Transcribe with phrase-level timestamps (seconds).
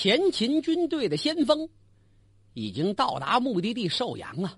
[0.00, 1.68] 前秦军队的先锋
[2.54, 4.56] 已经到达目的地寿阳了，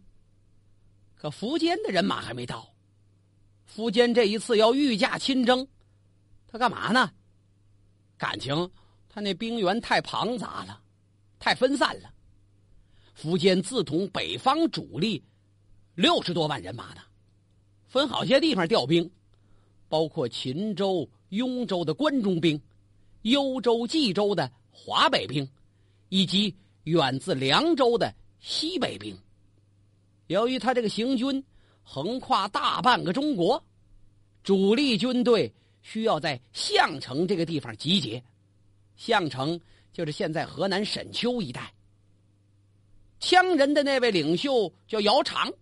[1.15, 2.75] 可苻坚的人马还没到。
[3.75, 5.67] 苻坚这一次要御驾亲征，
[6.47, 7.11] 他干嘛呢？
[8.19, 8.71] 感情
[9.09, 10.79] 他那兵员太庞杂了，
[11.39, 12.13] 太分散了。
[13.19, 15.25] 苻坚自统北方主力
[15.95, 17.01] 六十多万人马呢，
[17.87, 19.11] 分好些地方调兵，
[19.89, 22.61] 包括秦州、雍州的关中兵，
[23.23, 25.49] 幽州、冀州的华北兵，
[26.09, 29.17] 以及远自凉州的西北兵。
[30.29, 31.45] 由于他这个行军
[31.83, 33.63] 横跨大半个中国，
[34.43, 35.53] 主力军队
[35.83, 38.23] 需要在项城这个地方集结。
[38.97, 39.61] 项城
[39.93, 41.73] 就是现在河南沈丘一带。
[43.21, 45.53] 羌人的那位领袖叫姚苌，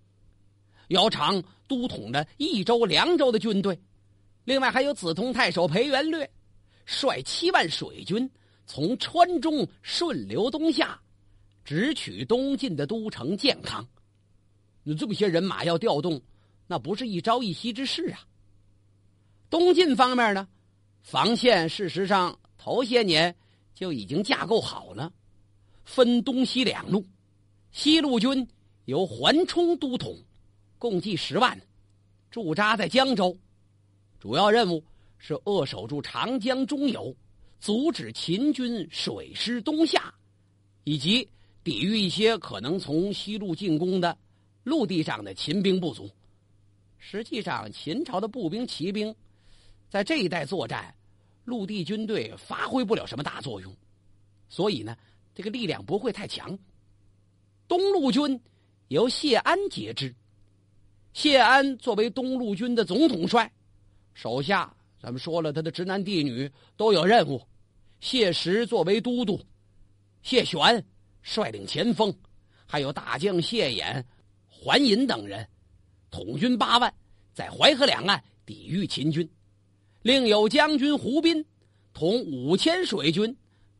[0.88, 3.80] 姚苌督统着益州、凉州的军队，
[4.44, 6.30] 另外还有梓潼太守裴元略，
[6.86, 8.30] 率七万水军
[8.68, 11.00] 从川中顺流东下，
[11.64, 13.88] 直取东晋的都城建康。
[14.82, 16.20] 那这么些人马要调动，
[16.66, 18.20] 那不是一朝一夕之事啊。
[19.48, 20.46] 东晋方面呢，
[21.02, 23.34] 防线事实上头些年
[23.74, 25.10] 就已经架构好了，
[25.86, 27.02] 分东西两路。
[27.72, 28.46] 西路军
[28.84, 30.14] 由桓冲都统，
[30.78, 31.58] 共计十万，
[32.30, 33.34] 驻扎在江州，
[34.20, 34.84] 主要任务
[35.16, 37.14] 是扼守住长江中游，
[37.60, 40.14] 阻止秦军水师东下，
[40.84, 41.28] 以及
[41.64, 44.16] 抵御一些可能从西路进攻的
[44.62, 46.10] 陆地上的秦兵不足。
[46.98, 49.14] 实际上，秦朝的步兵、骑兵
[49.88, 50.94] 在这一带作战，
[51.44, 53.74] 陆地军队发挥不了什么大作用，
[54.48, 54.96] 所以呢，
[55.34, 56.58] 这个力量不会太强。
[57.66, 58.40] 东路军
[58.88, 60.14] 由谢安节制，
[61.12, 63.50] 谢安作为东路军的总统帅，
[64.14, 67.40] 手下咱们说了，他的直男弟女都有任务。
[68.00, 69.40] 谢石作为都督，
[70.22, 70.84] 谢玄
[71.22, 72.14] 率领前锋，
[72.64, 74.02] 还有大将谢衍、
[74.48, 75.46] 桓隐等人，
[76.10, 76.92] 统军八万，
[77.34, 79.28] 在淮河两岸抵御秦军。
[80.02, 81.44] 另有将军胡斌
[81.92, 83.36] 同五千水军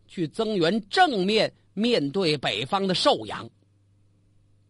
[0.08, 3.48] 去增援，正面面对北方的寿阳。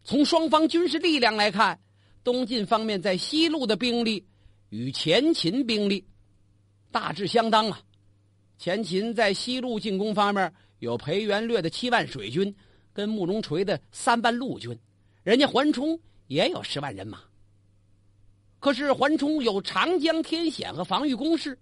[0.04, 1.80] 从双方军事力量来看，
[2.22, 4.26] 东晋方面在西路的兵力
[4.68, 6.06] 与前秦兵力
[6.90, 7.80] 大致相当啊。
[8.58, 12.54] 前秦在西路进攻方面有裴元略的七万水军，
[12.92, 14.76] 跟慕容垂的三万陆军，
[15.22, 17.22] 人家桓冲也有十万人马。
[18.58, 21.56] 可是桓冲有长江天险和防御工事，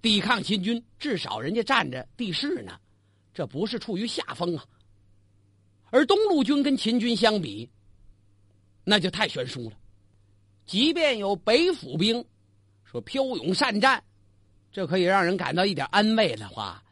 [0.00, 2.78] 抵抗秦军，至少人家占着地势呢，
[3.34, 4.64] 这不是处于下风啊。
[5.90, 7.68] 而东路军跟秦军相比，
[8.84, 9.76] 那就太悬殊了。
[10.64, 12.24] 即便有北府兵
[12.84, 14.02] 说骠勇善战，
[14.72, 16.82] 这可以让人感到一点安慰的话，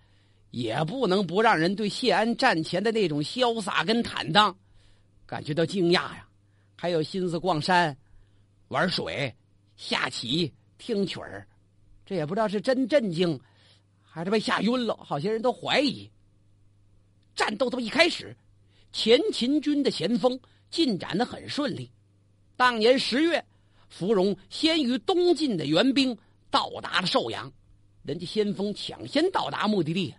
[0.51, 4.55] 也不能不让人对谢安战前的那种潇洒跟坦荡
[5.27, 6.27] 感觉到惊讶呀。
[6.77, 7.97] 还有心思逛山、
[8.69, 9.35] 玩水、
[9.77, 11.47] 下棋、听曲儿，
[12.05, 13.41] 这也不知道是真震惊，
[14.03, 14.95] 还是被吓晕了。
[14.97, 16.11] 好些人都怀疑，
[17.35, 18.37] 战斗这么一开始。
[18.93, 20.39] 前秦军的前锋
[20.71, 21.91] 进展的很顺利。
[22.57, 23.45] 当年十月，
[23.89, 26.17] 芙蓉先于东晋的援兵
[26.51, 27.53] 到达了寿阳，
[28.03, 30.15] 人家先锋抢先到达目的地，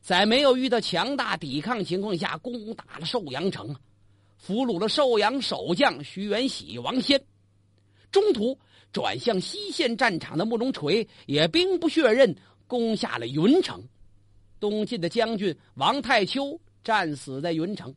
[0.00, 3.74] 在没有遇到强大抵抗情况下，攻打了寿阳城，
[4.36, 7.22] 俘虏了寿阳守将徐元喜、王先。
[8.12, 8.58] 中途
[8.92, 12.36] 转向西线战场的慕容垂也兵不血刃
[12.66, 13.82] 攻下了云城，
[14.60, 17.92] 东晋的将军王太丘战死在云城。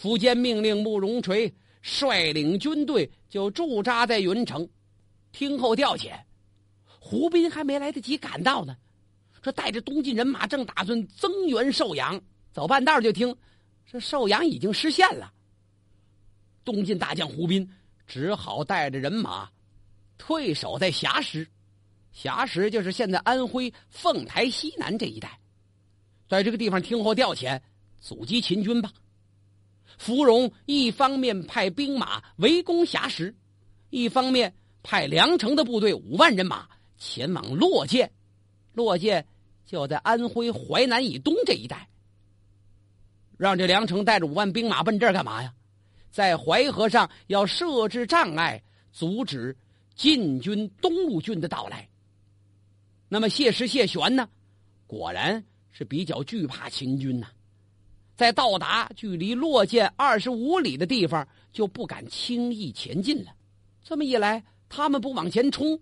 [0.00, 1.52] 苻坚命令慕容垂
[1.82, 4.68] 率领军队就驻扎在云城，
[5.32, 6.12] 听候调遣。
[7.12, 8.74] 胡斌还没来得及赶到呢，
[9.42, 12.18] 说带着东晋人马正打算增援寿阳，
[12.52, 13.36] 走半道就听
[13.84, 15.30] 这寿阳已经失陷了。
[16.64, 17.70] 东晋大将胡斌
[18.06, 19.50] 只好带着人马
[20.16, 21.46] 退守在峡石，
[22.12, 25.38] 峡石就是现在安徽凤台西南这一带，
[26.30, 27.60] 在这个地方听候调遣，
[28.00, 28.90] 阻击秦军吧。
[29.98, 33.36] 芙蓉一方面派兵马围攻峡石，
[33.90, 36.66] 一方面派梁城的部队五万人马
[37.02, 38.08] 前往洛涧。
[38.74, 39.26] 洛涧
[39.66, 41.88] 就在安徽淮南以东这一带。
[43.36, 45.52] 让这梁城带着五万兵马奔这儿干嘛呀？
[46.12, 48.62] 在淮河上要设置障碍，
[48.92, 49.56] 阻止
[49.96, 51.88] 晋军东路军的到来。
[53.08, 54.28] 那么谢石、谢玄呢？
[54.86, 57.26] 果然是比较惧怕秦军呐。
[58.14, 63.32] 在到达距离洛涧二十五里的地方，就不敢轻易前进了。
[63.82, 65.80] 这么一来，他们不往前冲，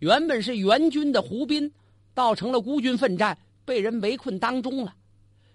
[0.00, 1.70] 原本是援军的胡斌，
[2.14, 4.94] 倒成了孤军奋战，被人围困当中了。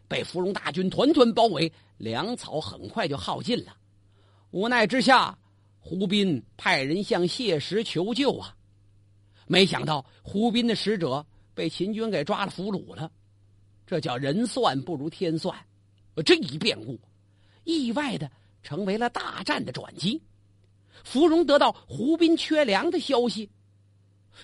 [0.08, 3.76] 被芙蓉大军团团包围，粮草很快就耗尽了。
[4.52, 5.36] 无奈之下，
[5.80, 8.56] 胡斌派人向谢石求救啊！
[9.48, 11.26] 没想到胡斌的使者
[11.56, 13.12] 被秦军给抓了俘虏了，
[13.88, 15.58] 这叫人算不如天算。
[16.24, 17.00] 这一变故，
[17.64, 18.30] 意外的
[18.62, 20.22] 成为了大战的转机。
[21.04, 23.50] 芙蓉得到胡斌缺粮的消息，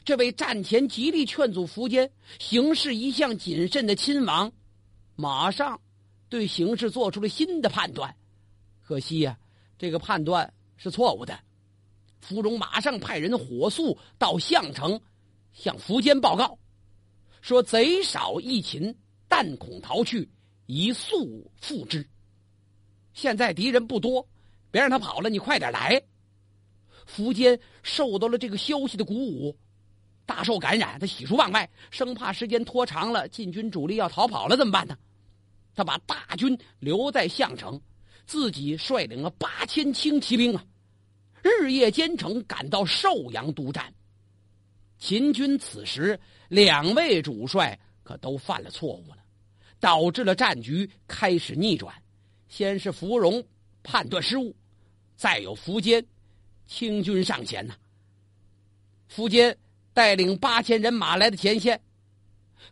[0.04, 4.52] 这位战前极力劝阻苻坚行事一向谨慎的亲王，
[5.16, 5.80] 马上
[6.30, 8.16] 对形势做出了新的判断。
[8.82, 9.38] 可惜呀，
[9.78, 11.40] 这个判断是错误的。
[12.20, 15.00] 芙蓉马上派人火速到项城，
[15.54, 16.58] 向苻坚报告，
[17.42, 18.96] 说贼少一擒，
[19.28, 20.30] 但恐逃去。
[20.68, 22.08] 一速复之。
[23.14, 24.26] 现在敌人不多，
[24.70, 26.02] 别让他跑了，你快点来。
[27.06, 29.58] 苻坚受到了这个消息的鼓舞，
[30.32, 34.98] 大受感染，他喜出望外，生怕时间拖长了，晋军主力要逃跑了怎么办呢？
[35.76, 37.82] 他把大军留在项城，
[38.26, 40.64] 自己率领了八千轻骑兵啊，
[41.44, 43.94] 日夜兼程赶到寿阳督战。
[44.98, 46.18] 秦军此时
[46.48, 49.18] 两位主帅可都犯了错误了。
[49.82, 51.92] 导致了战局开始逆转，
[52.48, 53.44] 先是芙蓉
[53.82, 54.56] 判断失误，
[55.16, 56.06] 再有苻坚
[56.68, 57.74] 清军上前呐。
[59.12, 59.58] 苻坚
[59.94, 61.82] 带领八千人马来到前线，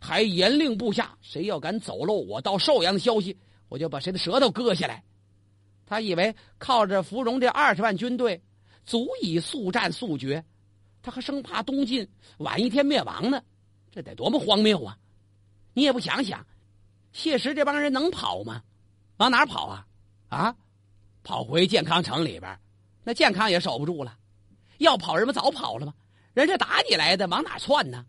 [0.00, 3.36] 还严令部下：谁要敢走漏我到寿阳的消息，
[3.68, 5.04] 我就把谁的舌头割下来。
[5.86, 8.40] 他以为靠着芙蓉这二十万军队
[8.84, 10.44] 足以速战速决，
[11.02, 12.08] 他还生怕东晋
[12.38, 13.42] 晚一天灭亡呢，
[13.90, 14.96] 这得多么荒谬啊！
[15.74, 16.46] 你也不想想。
[17.12, 18.62] 谢石这帮人能跑吗？
[19.16, 19.86] 往哪跑啊？
[20.28, 20.56] 啊，
[21.24, 22.58] 跑回健康城里边，
[23.02, 24.16] 那健康也守不住了。
[24.78, 25.92] 要跑人们早跑了吗？
[26.34, 28.04] 人家打你来的，往哪窜呢？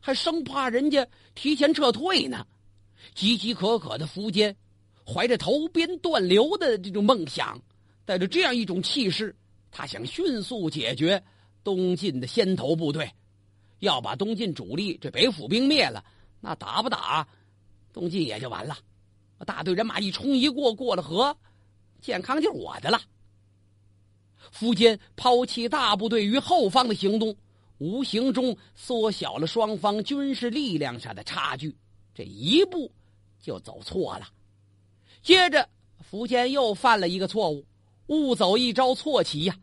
[0.00, 2.46] 还生怕人家提前撤退呢。
[3.14, 4.56] 岌岌可可的苻坚，
[5.06, 7.60] 怀着投鞭断流的这种梦想，
[8.04, 9.34] 带着这样一种气势，
[9.70, 11.22] 他想迅速解决
[11.62, 13.10] 东晋的先头部队，
[13.80, 16.04] 要把东晋主力这北府兵灭了。
[16.40, 17.26] 那打不打？
[17.92, 18.78] 东晋也就完了，
[19.44, 21.36] 大队人马一冲一过，过了河，
[22.00, 23.00] 健康就是我的了。
[24.54, 27.36] 苻坚抛弃大部队于后方的行动，
[27.80, 31.74] 无形中缩小了双方军事力量上的差距，
[32.14, 32.92] 这一步
[33.40, 34.28] 就走错了。
[35.22, 35.66] 接着，
[36.10, 37.64] 苻坚又犯了一个错误，
[38.08, 39.58] 误走一招错棋呀。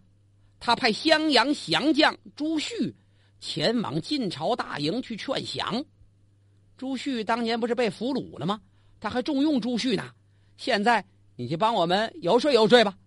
[0.59, 2.95] 他派襄阳降将朱旭
[3.39, 5.85] 前往晋朝大营去劝降。
[6.75, 8.59] 朱旭当年不是被俘虏了吗？
[8.99, 10.09] 他还重用朱旭呢。
[10.57, 11.05] 现在
[11.35, 12.97] 你去帮我们游说游说吧。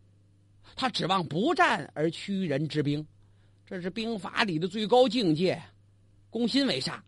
[0.77, 3.05] 他指望不战而屈人之兵，
[3.71, 5.63] 这是兵法里的最高境界，
[6.29, 7.01] 攻心为上。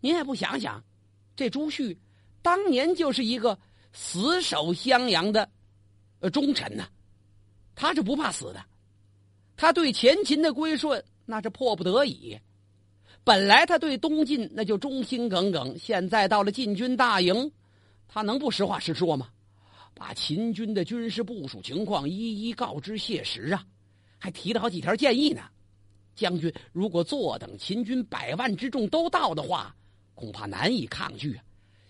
[0.00, 0.82] 您也不想想，
[1.36, 1.96] 这朱旭
[2.42, 3.56] 当年就是一个
[3.92, 5.48] 死守襄阳的
[6.32, 6.88] 忠臣呐，
[7.76, 8.60] 他是不怕死的。
[9.56, 12.36] 他对前秦的归顺那是迫不得已。
[13.22, 17.52] 本来他对东晋那就忠心耿耿，现在到了晋军大营，
[18.08, 19.28] 他能不实话实说吗？
[19.94, 23.64] 把秦军的军事部署情况一一告知谢石啊，
[24.22, 25.42] 还提了好几条建议呢。
[26.14, 29.74] 将军如果坐等秦军百万之众都到的话，
[30.14, 31.42] 恐怕难以抗拒啊。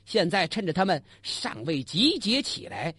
[0.07, 2.95] 现在趁着他们尚未集结起来，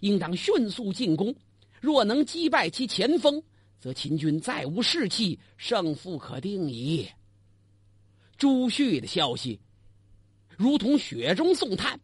[0.00, 1.34] 应当迅速进攻。
[1.82, 3.42] 若能击败其前锋，
[3.78, 7.06] 则秦军再无士气，胜负可定矣。
[8.38, 9.60] 朱旭的消息，
[10.56, 12.00] 如同雪中送炭。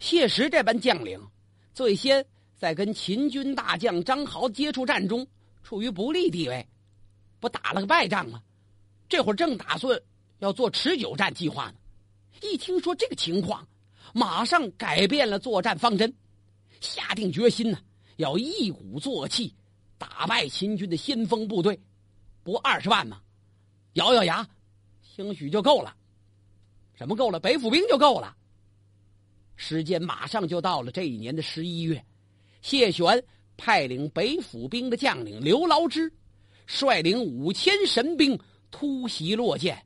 [0.00, 1.20] 谢石这般将领，
[1.72, 2.26] 最先
[2.56, 5.24] 在跟秦军大将张豪接触战中
[5.64, 6.64] 处于不利地位，
[7.40, 8.40] 不打了个败仗吗？
[9.08, 10.00] 这会儿正打算
[10.38, 11.74] 要做持久战计划呢。
[12.42, 13.66] 一听说这个情况，
[14.12, 16.14] 马上改变了作战方针，
[16.80, 17.78] 下定决心呢，
[18.16, 19.54] 要一鼓作气
[19.96, 21.80] 打败秦军的先锋部队。
[22.42, 23.20] 不二十万吗？
[23.94, 24.46] 咬咬牙。
[25.02, 25.96] 兴许就够了，
[26.94, 27.38] 什么够了？
[27.38, 28.36] 北府兵就够了。
[29.54, 32.04] 时间马上就到了这一年的十一月，
[32.60, 33.24] 谢玄
[33.56, 36.12] 派领北府兵的将领刘牢之，
[36.66, 38.38] 率领五千神兵
[38.70, 39.76] 突袭洛涧。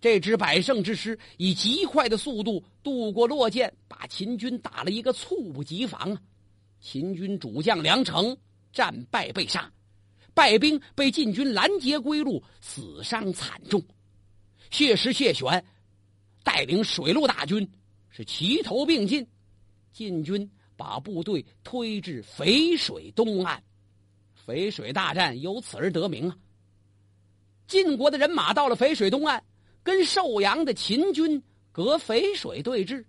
[0.00, 6.22] 这支百胜之师以极快的速度渡过洛涧，把秦军打了一个猝不及防啊！
[6.80, 8.36] 秦军主将梁成
[8.72, 9.72] 战败被杀，
[10.34, 13.82] 败兵被晋军拦截归路，死伤惨重。
[14.70, 15.64] 谢石、谢玄
[16.44, 17.68] 带领水陆大军
[18.08, 19.26] 是齐头并进，
[19.92, 20.48] 晋军
[20.78, 23.60] 把部队推至淝水东岸，
[24.46, 26.38] 淝水大战由此而得名啊。
[27.66, 29.42] 晋国的人马到了淝水东岸，
[29.82, 31.42] 跟寿阳的秦军
[31.72, 33.04] 隔淝水对峙。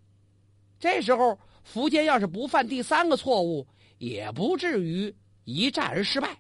[0.79, 1.39] 这时候
[1.71, 3.67] 苻坚要是不犯第三个错误，
[3.99, 6.39] 也不至于一战而失败。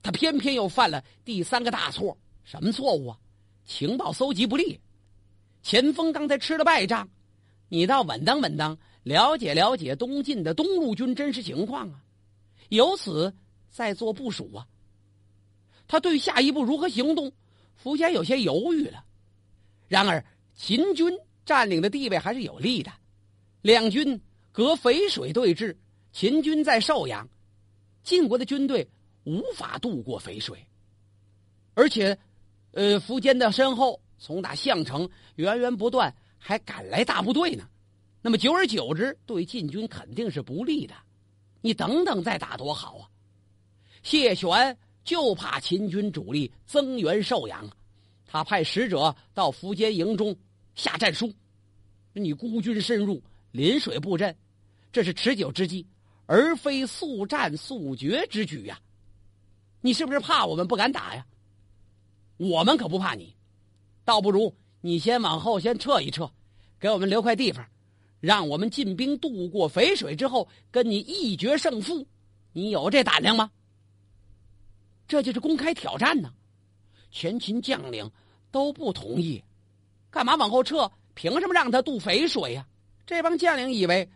[0.00, 3.18] 他偏偏又犯了第三个大错，什么错误啊？
[3.66, 4.80] 情报搜集不力。
[5.62, 7.08] 前锋刚才吃了败仗，
[7.68, 12.02] 你倒稳当稳当，了解了解东晋的东路军真实情况啊，
[12.68, 13.34] 由此
[13.68, 14.66] 再做部署啊。
[15.88, 17.32] 他对下一步如何行动，
[17.82, 19.04] 苻坚有些犹豫了。
[19.88, 22.92] 然而秦军占领的地位还是有利的，
[23.62, 24.20] 两军
[24.52, 25.76] 隔淝水对峙，
[26.12, 27.28] 秦军在寿阳，
[28.02, 28.88] 晋国的军队
[29.24, 30.66] 无法渡过淝水，
[31.74, 32.18] 而且，
[32.72, 34.00] 呃，苻坚的身后。
[34.22, 37.66] 从打项城源源不断，还赶来大部队呢，
[38.22, 40.94] 那么久而久之，对晋军肯定是不利的。
[41.62, 43.08] 你等等再打多好啊！
[44.02, 47.68] 谢玄就怕秦军主力增援寿阳，
[48.26, 50.34] 他派使者到苻坚营中
[50.74, 51.32] 下战书：
[52.12, 53.22] 你孤军深入，
[53.52, 54.34] 临水布阵，
[54.92, 55.86] 这是持久之计，
[56.26, 58.78] 而非速战速决之举呀！
[59.80, 61.26] 你是不是怕我们不敢打呀？
[62.36, 63.34] 我们可不怕你。
[64.04, 66.30] 倒不如你先往后先撤一撤，
[66.78, 67.66] 给我们留块地方，
[68.20, 72.06] 让我们进兵渡过淝水之后，跟你一决胜负。
[72.52, 73.50] 你有这胆量吗？
[75.08, 76.32] 这就是公开挑战呢。
[77.10, 78.08] 前秦将领
[78.50, 79.42] 都不同意，
[80.10, 80.90] 干嘛往后撤？
[81.14, 82.66] 凭什么让他渡淝水呀？
[83.04, 84.08] 这帮将领以为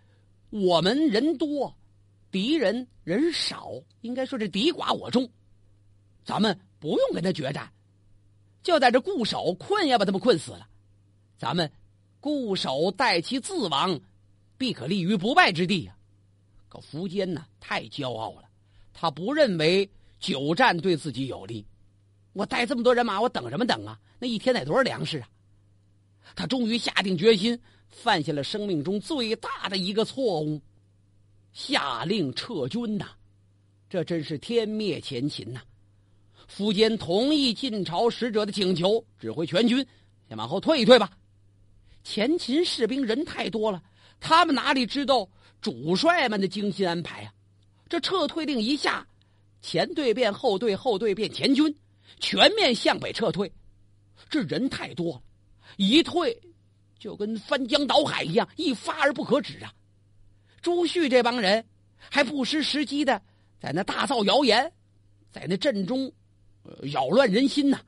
[0.51, 1.75] 我们人多，
[2.31, 5.29] 敌人人少，应该说是敌寡我众，
[6.25, 7.69] 咱们不用跟他决战。
[8.63, 10.69] 就在这固守，困也把他们困死了。
[11.37, 11.71] 咱们
[12.25, 14.01] 固守待其自亡，
[14.57, 15.95] 必可立于不败之地呀！
[16.71, 18.45] 可苻坚呢，太骄傲了，
[18.95, 19.87] 他不认为
[20.19, 21.67] 久战对自己有利。
[22.33, 24.01] 我带这么多人马，我等什么等啊？
[24.19, 25.29] 那一天得多少粮食啊？
[26.35, 30.59] 他终于下定决心，犯下了生命中最大的一个错误，
[31.53, 33.09] 下令撤军呐！
[33.91, 35.61] 这真是天灭前秦呐！
[36.51, 39.87] 苻坚同意晋朝使者的请求，指挥全军
[40.27, 41.11] 先往后退一退吧。
[42.05, 43.83] 前秦士兵人太多了，
[44.21, 45.29] 他们哪里知道
[45.61, 47.33] 主帅们的精心安排啊？
[47.89, 49.05] 这撤退令一下，
[49.63, 51.75] 前队变后队，后队变前军，
[52.21, 53.51] 全面向北撤退。
[54.31, 55.23] 这人太多了，
[55.79, 56.39] 一退
[56.99, 59.73] 就跟翻江倒海一样，一发而不可止啊！
[60.63, 61.65] 朱旭这帮人
[61.99, 63.21] 还不失时机的
[63.59, 64.71] 在那大造谣言，
[65.33, 66.13] 在那阵中。
[66.81, 67.79] 扰乱人心呐！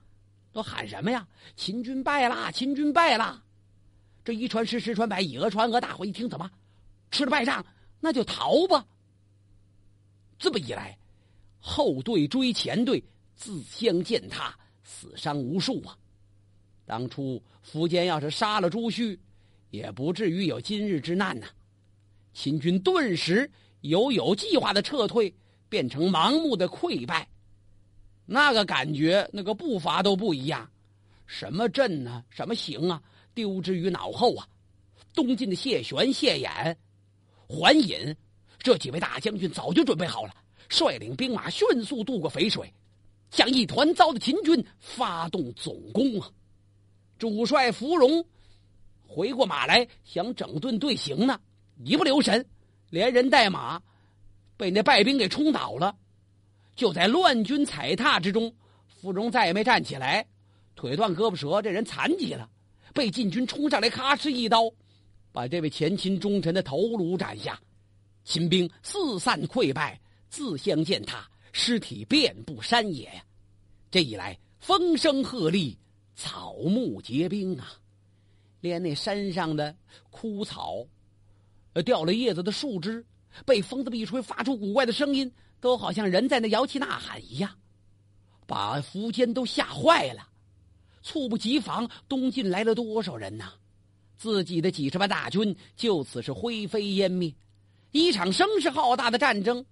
[0.53, 1.27] 都喊什么呀？
[1.57, 2.51] 秦军败啦！
[2.51, 3.43] 秦军败啦！
[4.27, 6.51] 这一传十，十传百，以讹传讹，大伙一听怎么
[7.13, 7.65] 吃了败仗？
[8.01, 8.85] 那就逃吧！
[10.37, 10.99] 这么一来，
[11.61, 13.01] 后队追前队，
[13.37, 14.53] 自相践踏，
[14.83, 15.97] 死伤无数啊！
[16.85, 19.17] 当初苻坚要是杀了朱旭，
[19.71, 21.47] 也不至于有今日之难呐！
[22.33, 23.49] 秦军顿时
[23.83, 25.33] 由有计划的撤退，
[25.69, 27.29] 变成盲目的溃败。
[28.25, 30.69] 那个感觉，那个步伐都不一样，
[31.27, 32.25] 什么阵呢？
[32.29, 33.01] 什么形啊？
[33.37, 34.49] 丢之于脑后啊！
[35.15, 36.75] 东晋的谢玄、谢衍、
[37.47, 38.17] 桓隐
[38.59, 40.35] 这几位大将军早就准备好了，
[40.71, 42.73] 率领兵马迅速渡过淝水，
[43.31, 46.31] 向一团糟的秦军发动总攻啊！
[47.19, 48.25] 主帅芙蓉
[49.07, 51.39] 回过马来，想整顿队形呢，
[51.85, 52.45] 一不留神，
[52.89, 53.81] 连人带马
[54.57, 55.95] 被那败兵给冲倒了。
[56.75, 58.55] 就在乱军踩踏之中，
[58.87, 60.27] 芙蓉再也没站起来，
[60.75, 62.51] 腿断胳膊折，这人残疾了，
[62.97, 64.73] 被晋军冲上来，咔哧一刀，
[65.31, 67.61] 把这位前秦忠臣的头颅斩下，
[68.25, 70.01] 秦兵四散溃败，
[70.31, 73.23] 自相践踏，尸体遍布山野呀。
[73.91, 75.77] 这一来，风声鹤唳，
[76.15, 77.69] 草木皆兵啊，
[78.63, 79.77] 连那山上的
[80.09, 80.83] 枯草，
[81.75, 83.05] 呃，掉了叶子的树枝，
[83.45, 85.31] 被风这么一吹，发出古怪的声音。
[85.59, 87.51] 都好像人在那摇旗呐喊一样，
[88.47, 90.29] 把苻坚都吓坏了。
[91.07, 93.53] 猝不及防，东晋来了多少人呐？
[94.17, 97.33] 自己的几十万大军就此是灰飞烟灭。
[97.93, 99.65] 一场声势浩大的战争，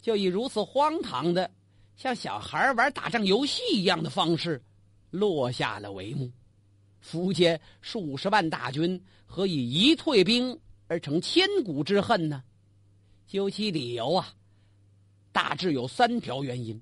[0.00, 1.48] 就以如此荒唐的、
[1.94, 4.60] 像小孩玩打仗游戏一样的方式
[5.10, 6.28] 落下了帷幕。
[7.00, 10.58] 苻坚数十万大军何以一退兵
[10.88, 12.42] 而成千古之恨呢？
[13.28, 14.34] 究其理由啊！
[15.30, 16.80] 大致有三条原因：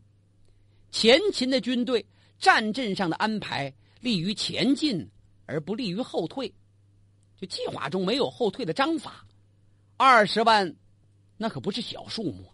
[0.91, 2.05] 前秦的军队
[2.39, 5.09] 战阵上的安排利于前进，
[5.47, 6.53] 而不利于后退，
[7.41, 9.27] 就计划中没有后退的章法。
[9.97, 10.75] 二十万，
[11.37, 12.51] 那可不是小数目，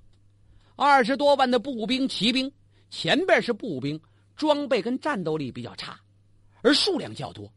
[0.74, 2.50] 二十多万的步兵、骑兵，
[2.90, 4.00] 前边是步兵，
[4.36, 6.00] 装备跟战斗力比较差，
[6.62, 7.48] 而数量较多；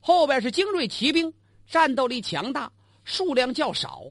[0.00, 1.32] 后边是精锐骑兵，
[1.66, 2.72] 战斗力强大，
[3.04, 4.10] 数量较少，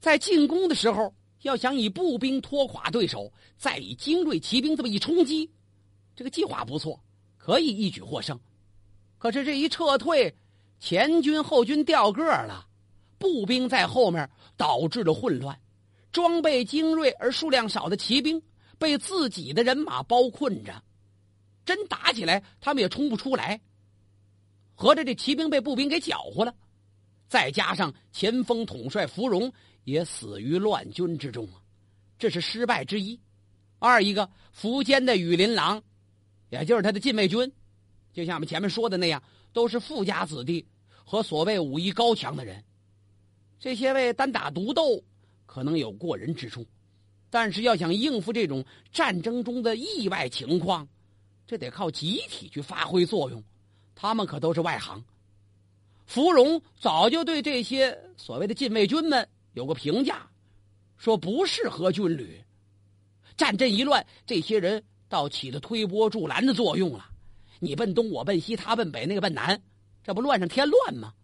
[0.00, 5.50] 在进攻的时候要想以步兵拖垮对手，再以精锐骑兵这么一冲击，
[6.14, 7.02] 这个计划不错，
[7.44, 8.40] 可以一举获胜。
[9.18, 10.34] 可是这一撤退，
[10.80, 12.66] 前军后军掉个了，
[13.18, 15.60] 步兵在后面导致了混乱，
[16.10, 18.40] 装备精锐而数量少的骑兵
[18.78, 20.82] 被自己的人马包困着，
[21.66, 23.60] 真打起来他们也冲不出来。
[24.74, 26.54] 合着这骑兵被步兵给搅和了，
[27.28, 29.52] 再加上前锋统帅芙蓉
[29.84, 31.60] 也死于乱军之中啊，
[32.18, 33.20] 这是失败之一。
[33.78, 35.82] 二一个苻坚的羽林郎，
[36.54, 37.50] 也就是他的禁卫军，
[38.12, 39.20] 就像我们前面说的那样，
[39.52, 40.64] 都是富家子弟
[41.04, 42.62] 和所谓武艺高强的人。
[43.58, 45.02] 这些位单打独斗
[45.46, 46.64] 可能有过人之处，
[47.28, 50.86] 但是要想应付这种战争中的意外情况，
[51.44, 53.42] 这得靠集体去发挥作用。
[53.96, 55.02] 他们可都是外行。
[56.06, 60.28] 芙蓉早就对这些所谓的禁卫军们有个评价，
[60.98, 62.40] 说不适合军旅。
[63.36, 64.80] 战阵一乱，这些人
[65.14, 67.08] 倒起了推波助澜的作用了。
[67.60, 69.62] 你奔东，我奔西，他奔北，那个奔南，
[70.02, 71.14] 这不乱上添乱吗？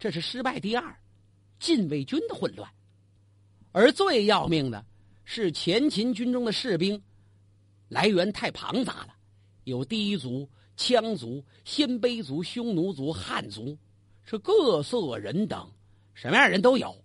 [0.00, 0.98] 这是失败第二，
[1.60, 2.68] 禁卫军的混乱。
[3.70, 4.84] 而最要命的
[5.24, 7.00] 是前秦军中的士兵
[7.88, 9.14] 来源太庞杂了，
[9.62, 10.50] 有第族。
[10.76, 13.78] 羌族、鲜卑族、匈奴族、汉族，
[14.24, 15.72] 是各色人等，
[16.12, 17.02] 什么样人都有。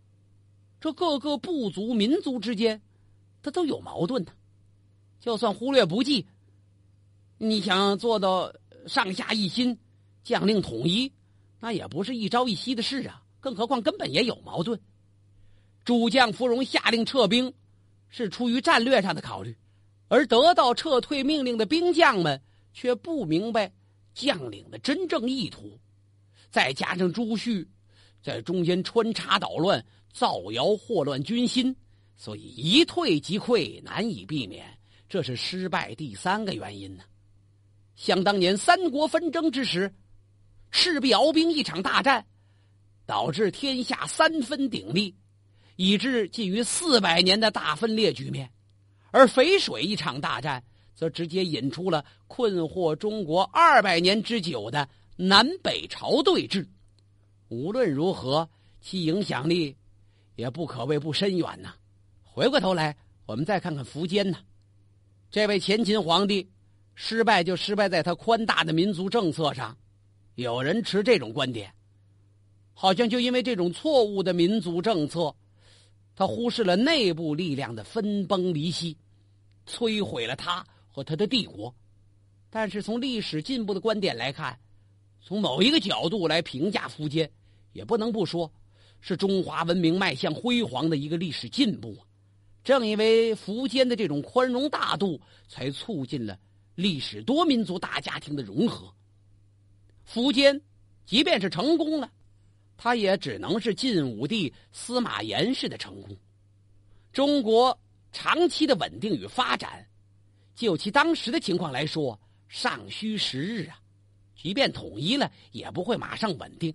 [0.81, 2.81] 这各个部族、民族之间，
[3.41, 4.33] 他都有矛盾的。
[5.21, 6.25] 就算忽略不计，
[7.37, 8.51] 你想做到
[8.87, 9.79] 上下一心、
[10.21, 11.09] 将令统一，
[11.61, 13.23] 那也不是一朝一夕的事啊。
[13.39, 14.77] 更何况根本也有矛盾。
[15.85, 17.53] 主将芙蓉下令撤兵，
[18.09, 19.55] 是出于战略上的考虑，
[20.09, 22.41] 而得到撤退命令的兵将们。
[22.73, 23.69] 却不明白
[24.13, 25.77] 将领的真正意图，
[26.49, 27.67] 再加上朱旭
[28.23, 31.75] 在中间穿插捣乱，造谣祸乱军心，
[32.15, 34.65] 所以一退即溃，难以避免。
[35.11, 37.03] 这是失败第三个原因呢。
[37.97, 39.93] 想当年三国纷争之时，
[40.71, 42.25] 赤壁鏖兵一场大战，
[43.05, 45.13] 导致天下三分鼎立，
[45.75, 48.47] 以致近于四百年的大分裂局面；
[49.11, 50.63] 而淝水一场大战。
[50.93, 56.67] 则直接引出了困惑中国二百年之久的南北朝对峙。
[57.47, 58.47] 无论如何，
[58.81, 59.75] 其影响力
[60.35, 61.73] 也不可谓不深远呐。
[62.23, 62.95] 回过头来，
[63.25, 64.37] 我们再看看苻坚呐，
[65.31, 66.51] 这位前秦皇帝
[66.93, 69.77] 失败就失败在他宽大的民族政策上。
[70.35, 71.73] 有人持这种观点，
[72.73, 75.33] 好像就因为这种错误的民族政策，
[76.15, 78.97] 他忽视了内部力量的分崩离析，
[79.65, 80.65] 摧毁了他。
[80.93, 81.73] 和他的帝国，
[82.49, 84.59] 但是从历史进步的观点来看，
[85.21, 87.31] 从某一个角度来评价苻坚，
[87.71, 88.51] 也不能不说，
[88.99, 92.03] 是中华文明迈向辉煌的一个历史进步啊。
[92.63, 96.37] 正因为苻坚的这种宽容大度，才促进了
[96.75, 98.93] 历史多民族大家庭的融合。
[100.07, 100.61] 苻坚
[101.05, 102.11] 即便是成功了，
[102.77, 106.15] 他也只能是晋武帝司马炎式的成功。
[107.13, 107.79] 中国
[108.11, 109.87] 长期的稳定与发展。
[110.55, 113.79] 就其当时的情况来说，尚需时日啊。
[114.35, 116.73] 即便统一了，也不会马上稳定。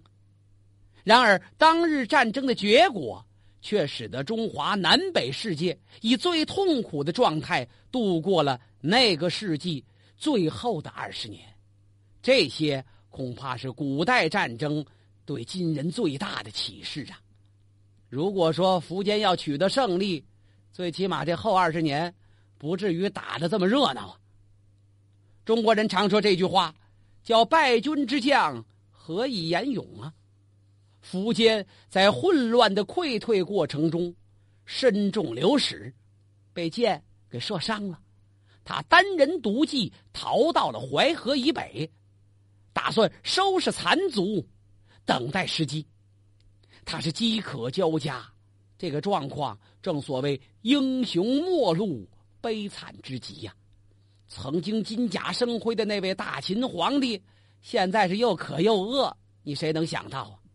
[1.02, 3.25] 然而，当日战争的结果，
[3.66, 9.84] 却使得中华南北世界以最痛苦的状态度过了那个世纪
[10.16, 11.42] 最后的二十年。
[12.22, 14.86] 这些恐怕是古代战争
[15.24, 17.18] 对今人最大的启示啊！
[18.08, 20.24] 如果说苻坚要取得胜利，
[20.72, 22.14] 最起码这后二十年。
[22.58, 24.18] 不至于打的这么热闹啊！
[25.44, 26.74] 中国人常说这句话，
[27.22, 30.14] 叫“败军之将何以言勇”啊。
[31.10, 34.14] 苻坚在混乱的溃退过程中，
[34.64, 35.94] 身中流矢，
[36.52, 38.00] 被箭给射伤了。
[38.64, 41.90] 他单人独骑逃到了淮河以北，
[42.72, 44.46] 打算收拾残卒，
[45.04, 45.86] 等待时机。
[46.84, 48.26] 他是饥渴交加，
[48.76, 52.08] 这个状况正所谓英雄末路。
[52.38, 53.52] 悲惨之极呀！
[54.28, 57.20] 曾经金甲生辉的那位大秦皇帝，
[57.60, 60.45] 现在是又渴又饿，你谁能想到啊？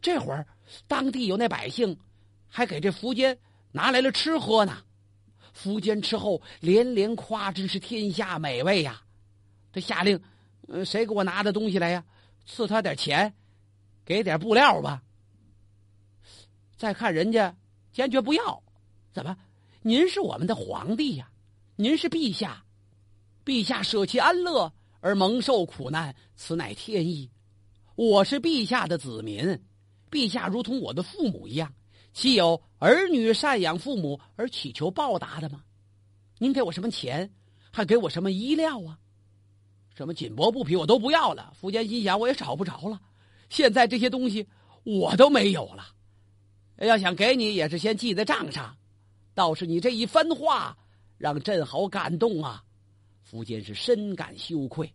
[0.00, 0.46] 这会儿，
[0.86, 1.98] 当地有那百姓，
[2.48, 3.38] 还给这苻坚
[3.72, 4.84] 拿来了吃喝呢。
[5.54, 9.02] 苻坚吃后连连夸，真是天下美味呀！
[9.72, 10.20] 他下令，
[10.68, 12.04] 呃，谁给我拿的东西来呀？
[12.46, 13.34] 赐他点钱，
[14.04, 15.02] 给点布料吧。
[16.76, 17.56] 再看人家，
[17.92, 18.62] 坚决不要，
[19.12, 19.36] 怎么？
[19.82, 21.28] 您是我们的皇帝呀，
[21.76, 22.64] 您是陛下，
[23.44, 27.30] 陛下舍弃安乐而蒙受苦难，此乃天意。
[27.96, 29.60] 我是陛下的子民，
[30.10, 31.72] 陛下如同我的父母一样，
[32.12, 35.62] 岂有儿女赡养父母而祈求报答的吗？
[36.38, 37.32] 您给我什么钱，
[37.70, 38.98] 还给我什么衣料啊？
[39.94, 41.52] 什么锦帛布匹我都不要了。
[41.60, 43.00] 苻坚心想，我也找不着了。
[43.50, 44.46] 现在这些东西
[44.84, 45.86] 我都没有了，
[46.76, 48.76] 要想给你，也是先记在账上。
[49.34, 50.76] 倒是你这一番话，
[51.16, 52.62] 让朕好感动啊！
[53.28, 54.92] 苻坚是深感羞愧。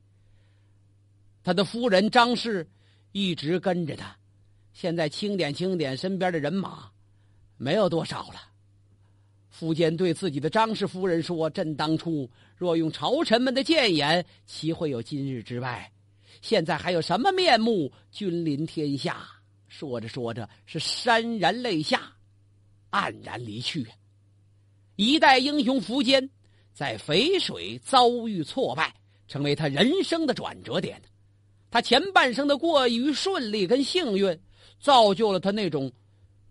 [1.44, 2.70] 他的夫人张氏
[3.12, 4.18] 一直跟着他，
[4.74, 6.90] 现在清点清点身边的人马，
[7.58, 8.42] 没有多少了。
[9.58, 15.92] 苻坚对自己的张氏夫人说：“朕当初若用朝臣们的谏言，岂会有今日之败？
[16.42, 19.26] 现在还有什么面目君临天下？”
[19.70, 22.14] 说着说着，是潸然泪下，
[22.92, 23.88] 黯然离去。
[24.96, 26.30] 一代英雄苻坚
[26.74, 28.94] 在淝水遭遇挫败，
[29.28, 31.02] 成为他人生的转折点。
[31.72, 34.40] 他前半生的过于顺利跟幸运，
[34.80, 35.92] 造就了他那种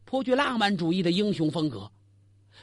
[0.05, 1.91] 颇具浪漫主义的英雄风格。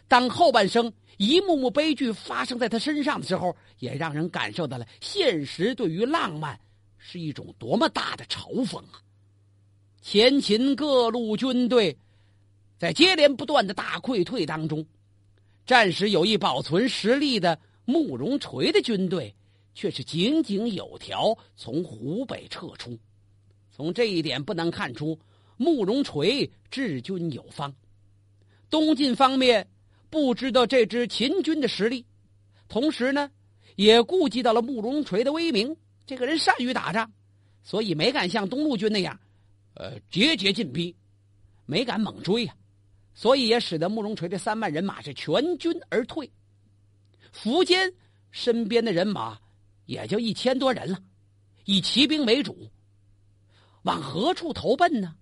[0.07, 6.59] 当后半生一幕幕悲剧发生在他身上的时候，也让人感受到了现实对于浪漫
[6.97, 9.01] 是一种多么大的嘲讽啊！
[10.01, 11.97] 前秦各路军队
[12.77, 14.85] 在接连不断的大溃退当中，
[15.65, 19.35] 战时有意保存实力的慕容垂的军队。
[19.75, 22.99] 却是井井有条从湖北撤出，
[23.71, 25.17] 从这一点不难看出
[25.59, 27.75] 慕容垂治军有方。
[28.69, 29.67] 东晋方面
[30.09, 32.05] 不知道这支秦军的实力，
[32.69, 33.29] 同时呢，
[33.75, 37.11] 也顾及到了慕容垂的威名，这个人善于打仗，
[37.61, 39.19] 所以没敢像东路军那样，
[39.73, 40.95] 呃，节节进逼，
[41.65, 42.55] 没敢猛追呀，
[43.13, 46.31] 所以也使得慕容垂这三万人马是全军而退。
[47.33, 47.93] 苻坚
[48.31, 49.37] 身边的人马。
[49.89, 50.99] 也就一千多人了，
[51.65, 52.69] 以骑兵为主。
[53.81, 55.15] 往何处投奔呢？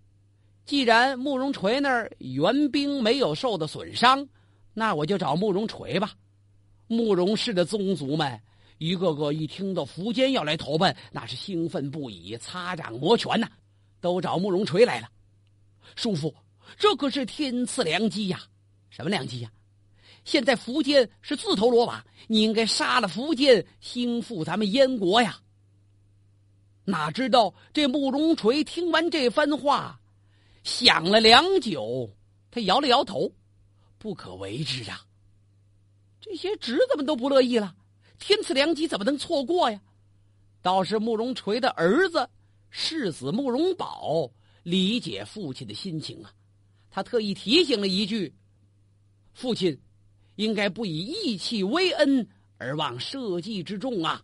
[0.67, 4.27] 既然慕容垂那儿援兵没有受到损伤，
[4.73, 6.11] 那我就找慕容垂吧。
[6.87, 8.37] 慕容氏的宗族们
[8.77, 13.47] 一个个一听到苻坚要来投奔，那是兴奋不已，擦掌摩拳呐，
[14.01, 15.09] 都找慕容垂来了。
[15.95, 16.35] 叔父，
[16.77, 18.41] 这可是天赐良机呀！
[18.89, 19.49] 什么良机呀？
[20.25, 25.39] 现在苻坚是自投罗网，你应该杀了苻坚，兴复咱们燕国呀！
[26.83, 30.01] 哪知道这慕容垂听完这番话，
[30.67, 32.13] 想了良久，
[32.51, 33.31] 他摇了摇头，
[33.97, 35.05] 不可为之啊！
[36.19, 37.73] 这些侄子们都不乐意了，
[38.19, 39.79] 天赐良机怎么能错过呀？
[40.61, 42.29] 倒是慕容垂的儿子
[42.69, 44.29] 世子慕容宝
[44.63, 46.33] 理解父亲的心情啊，
[46.91, 48.35] 他特意提醒了一句
[49.33, 49.79] ：“父亲。”
[50.35, 52.27] 应该不以义气为恩
[52.57, 54.23] 而忘社稷之重啊！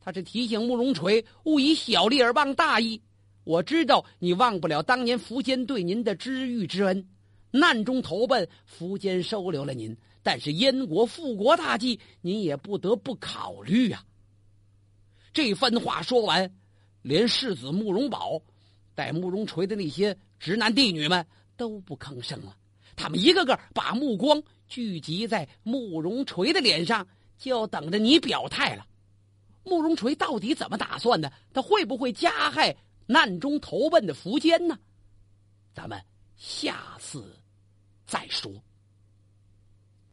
[0.00, 3.00] 他是提醒慕容垂勿以小利而忘大义。
[3.48, 7.08] 我知道你忘不了当年苻坚对您的知遇之恩，
[7.50, 8.46] 难中投奔，
[8.78, 9.96] 苻坚收留了您。
[10.22, 14.04] 但是燕国复国大计，您也不得不考虑啊！
[15.32, 16.54] 这番话说完，
[17.00, 18.42] 连世子慕容宝
[18.94, 22.54] 带慕容垂的那些直男弟女们都不吭声了，
[22.96, 24.42] 他们一个个把目光。
[24.66, 27.08] 聚集在慕容垂的脸上，
[27.38, 28.84] 就等着你表态了。
[29.64, 31.32] 慕容垂到底怎么打算的？
[31.54, 32.76] 他会不会加害
[33.08, 34.78] 难中投奔的苻坚呢？
[35.74, 36.00] 咱们
[36.36, 37.36] 下次
[38.06, 38.52] 再说。